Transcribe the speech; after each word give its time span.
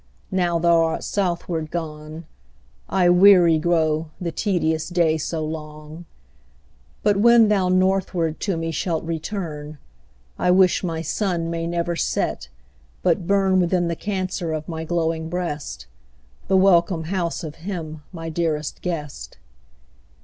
now 0.31 0.57
thou 0.57 0.81
art 0.81 1.03
southward 1.03 1.69
gone, 1.69 2.25
I 2.89 3.07
weary 3.07 3.59
grow 3.59 4.09
the 4.19 4.31
tedious 4.31 4.89
day 4.89 5.19
so 5.19 5.45
long; 5.45 6.05
But 7.03 7.17
when 7.17 7.49
thou 7.49 7.69
northward 7.69 8.39
to 8.39 8.57
me 8.57 8.71
shalt 8.71 9.03
return, 9.03 9.77
I 10.39 10.49
wish 10.49 10.83
my 10.83 11.03
Sun 11.03 11.51
may 11.51 11.67
never 11.67 11.95
set, 11.95 12.47
but 13.03 13.27
burn 13.27 13.59
Within 13.59 13.89
the 13.89 13.95
Cancer 13.95 14.53
of 14.53 14.67
my 14.67 14.85
glowing 14.85 15.29
breast, 15.29 15.85
The 16.47 16.57
welcome 16.57 17.03
house 17.03 17.43
of 17.43 17.57
him 17.57 18.01
my 18.11 18.27
dearest 18.29 18.81
guest. 18.81 19.37